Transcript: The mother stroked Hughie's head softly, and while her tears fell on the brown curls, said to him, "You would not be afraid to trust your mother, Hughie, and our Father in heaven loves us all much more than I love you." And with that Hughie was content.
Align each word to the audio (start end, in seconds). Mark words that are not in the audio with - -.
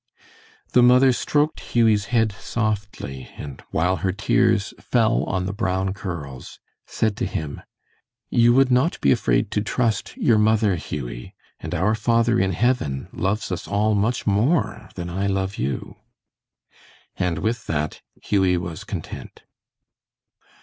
The 0.71 0.81
mother 0.81 1.13
stroked 1.13 1.59
Hughie's 1.59 2.05
head 2.05 2.31
softly, 2.31 3.29
and 3.37 3.61
while 3.69 3.97
her 3.97 4.11
tears 4.11 4.73
fell 4.79 5.23
on 5.25 5.45
the 5.45 5.53
brown 5.53 5.93
curls, 5.93 6.57
said 6.87 7.15
to 7.17 7.25
him, 7.27 7.61
"You 8.31 8.51
would 8.55 8.71
not 8.71 8.99
be 8.99 9.11
afraid 9.11 9.51
to 9.51 9.61
trust 9.61 10.17
your 10.17 10.39
mother, 10.39 10.75
Hughie, 10.75 11.35
and 11.59 11.75
our 11.75 11.93
Father 11.93 12.39
in 12.39 12.53
heaven 12.53 13.09
loves 13.13 13.51
us 13.51 13.67
all 13.67 13.93
much 13.93 14.25
more 14.25 14.89
than 14.95 15.07
I 15.07 15.27
love 15.27 15.59
you." 15.59 15.97
And 17.17 17.37
with 17.37 17.67
that 17.67 18.01
Hughie 18.23 18.57
was 18.57 18.83
content. 18.83 19.43